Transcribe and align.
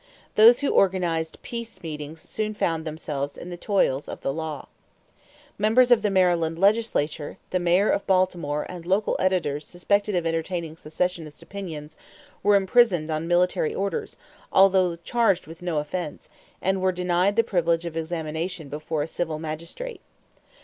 Those 0.33 0.61
who 0.61 0.69
organized 0.71 1.39
"peace 1.43 1.83
meetings" 1.83 2.21
soon 2.21 2.55
found 2.55 2.85
themselves 2.85 3.37
in 3.37 3.51
the 3.51 3.55
toils 3.55 4.09
of 4.09 4.21
the 4.21 4.33
law. 4.33 4.67
Members 5.59 5.91
of 5.91 6.01
the 6.01 6.09
Maryland 6.09 6.57
legislature, 6.57 7.37
the 7.51 7.59
mayor 7.59 7.87
of 7.91 8.07
Baltimore, 8.07 8.65
and 8.67 8.83
local 8.83 9.15
editors 9.19 9.63
suspected 9.67 10.15
of 10.15 10.25
entertaining 10.25 10.75
secessionist 10.75 11.43
opinions, 11.43 11.97
were 12.41 12.55
imprisoned 12.55 13.11
on 13.11 13.27
military 13.27 13.75
orders 13.75 14.17
although 14.51 14.95
charged 14.95 15.45
with 15.45 15.61
no 15.61 15.77
offense, 15.77 16.31
and 16.63 16.81
were 16.81 16.91
denied 16.91 17.35
the 17.35 17.43
privilege 17.43 17.85
of 17.85 17.95
examination 17.95 18.69
before 18.69 19.03
a 19.03 19.07
civil 19.07 19.37
magistrate. 19.37 20.01